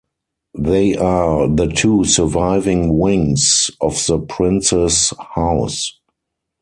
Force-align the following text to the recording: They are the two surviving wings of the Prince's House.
They 0.57 0.95
are 0.95 1.47
the 1.47 1.67
two 1.67 2.05
surviving 2.05 2.97
wings 2.97 3.69
of 3.79 4.03
the 4.07 4.17
Prince's 4.17 5.13
House. 5.35 5.93